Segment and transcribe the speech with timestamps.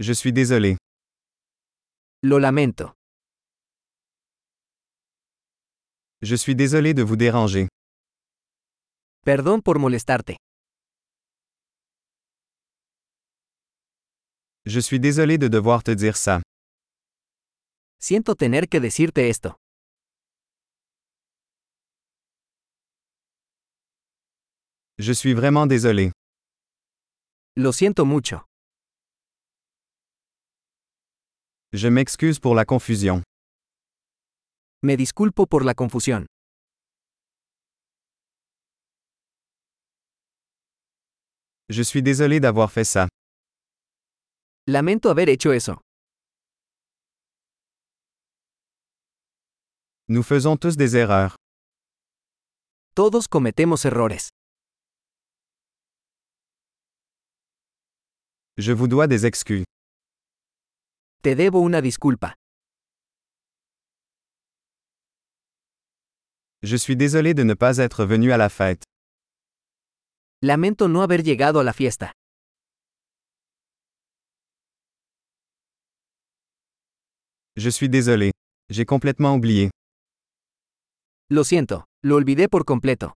[0.00, 0.76] Je suis désolé.
[2.22, 2.94] Lo lamento.
[6.22, 7.68] Je suis désolé de vous déranger.
[9.24, 10.36] Perdón por molestarte.
[14.66, 16.42] Je suis désolé de devoir te dire ça.
[18.00, 19.56] Siento tener que decirte esto.
[24.98, 26.12] Je suis vraiment désolé.
[27.56, 28.47] Lo siento mucho.
[31.72, 33.22] Je m'excuse pour la confusion.
[34.82, 36.24] Me disculpo por la confusión.
[41.68, 43.08] Je suis désolé d'avoir fait ça.
[44.66, 45.80] Lamento haber hecho eso.
[50.08, 51.36] Nous faisons tous des erreurs.
[52.94, 54.30] Todos cometemos errores.
[58.56, 59.64] Je vous dois des excuses.
[61.20, 62.34] Te debo una disculpa.
[66.62, 68.84] Je suis désolé de ne pas être venu à la fête.
[70.42, 72.12] Lamento no haber llegado a la fiesta.
[77.56, 78.30] Je suis désolé.
[78.70, 79.70] J'ai complètement oublié.
[81.30, 83.14] Lo siento, lo olvidé por completo.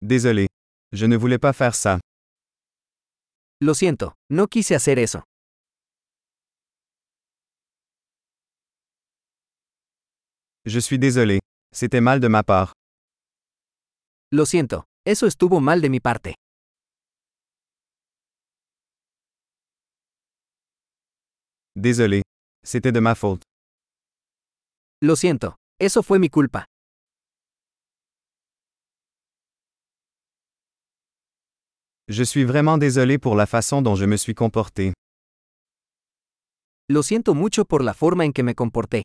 [0.00, 0.46] Désolé.
[0.92, 1.98] Je ne voulais pas faire ça.
[3.64, 5.24] Lo siento, no quise hacer eso.
[10.66, 11.38] Je suis désolé.
[11.72, 12.72] C'était mal de ma part.
[14.30, 16.34] Lo siento, eso estuvo mal de mi parte.
[21.74, 22.20] Désolé.
[22.62, 23.44] C'était de ma faute.
[25.00, 26.66] Lo siento, eso fue mi culpa.
[32.08, 34.92] Je suis vraiment désolé pour la façon dont je me suis comporté.
[36.90, 39.02] Lo siento mucho por la forma en que me comporté.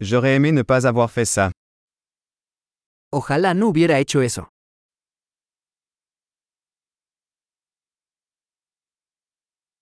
[0.00, 1.50] J'aurais aimé ne pas avoir fait ça.
[3.12, 4.48] Ojalá no hubiera hecho eso.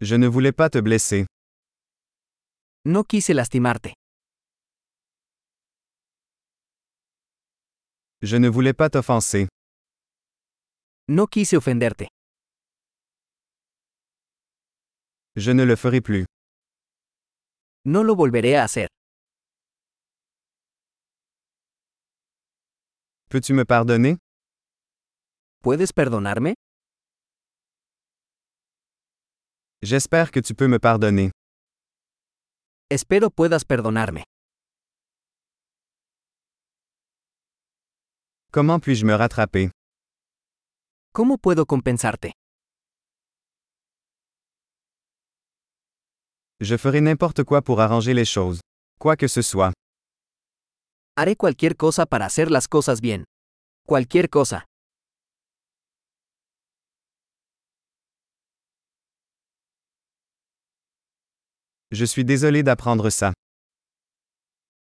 [0.00, 1.26] Je ne voulais pas te blesser.
[2.84, 3.92] No quise lastimarte.
[8.22, 9.48] Je ne voulais pas t'offenser.
[11.08, 12.04] No quise ofenderte.
[15.36, 16.26] Je ne le ferai plus.
[17.86, 18.88] No lo volveré a hacer.
[23.30, 24.16] Peux-tu me pardonner?
[25.62, 26.54] ¿Puedes perdonarme?
[29.82, 31.30] J'espère que tu peux me pardonner.
[32.90, 34.24] Espero puedas perdonarme.
[38.52, 39.70] Comment puis-je me rattraper?
[41.12, 42.32] ¿Cómo puedo compensarte?
[46.60, 48.60] Je ferai n'importe quoi pour arranger les choses.
[48.98, 49.72] Quoi que ce soit.
[51.16, 53.24] Haré cualquier cosa para hacer las cosas bien.
[53.86, 54.64] Cualquier cosa.
[61.92, 63.32] Je suis désolé d'apprendre ça.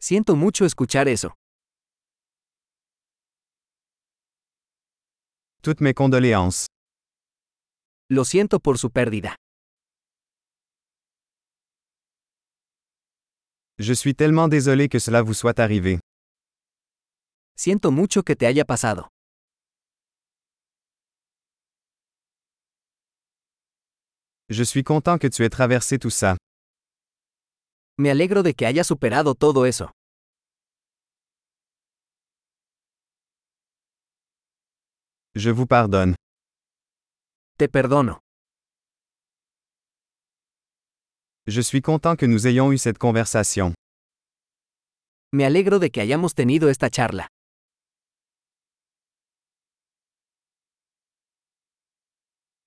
[0.00, 1.32] Siento mucho escuchar eso.
[5.62, 6.66] Toutes mes condoléances.
[8.08, 9.34] Lo siento por su pérdida.
[13.78, 15.98] Je suis tellement désolé que cela vous soit arrivé.
[17.56, 19.08] Siento mucho que te haya pasado.
[24.48, 26.36] Je suis content que tu aies traversé tout ça.
[27.98, 29.90] Me alegro de que hayas superado todo eso.
[35.38, 36.16] Je vous pardonne.
[37.58, 38.18] Te perdono.
[41.46, 43.72] Je suis content que nous ayons eu cette conversation.
[45.32, 47.28] Me alegro de que hayamos tenido esta charla.